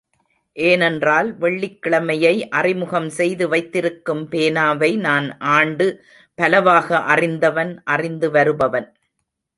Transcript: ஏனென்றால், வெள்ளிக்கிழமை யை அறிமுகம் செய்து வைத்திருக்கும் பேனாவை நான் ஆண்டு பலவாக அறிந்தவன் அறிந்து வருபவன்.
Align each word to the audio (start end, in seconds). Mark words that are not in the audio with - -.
ஏனென்றால், 0.57 1.27
வெள்ளிக்கிழமை 1.37 2.15
யை 2.19 2.47
அறிமுகம் 2.51 3.09
செய்து 3.09 3.47
வைத்திருக்கும் 3.49 4.23
பேனாவை 4.31 4.91
நான் 4.97 5.27
ஆண்டு 5.51 5.87
பலவாக 6.39 6.99
அறிந்தவன் 7.13 7.73
அறிந்து 7.87 8.29
வருபவன். 8.31 8.89